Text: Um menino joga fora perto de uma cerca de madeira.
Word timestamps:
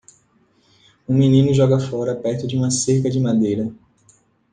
Um 1.07 1.13
menino 1.15 1.53
joga 1.53 1.77
fora 1.79 2.15
perto 2.15 2.47
de 2.47 2.57
uma 2.57 2.71
cerca 2.71 3.07
de 3.07 3.19
madeira. 3.19 3.71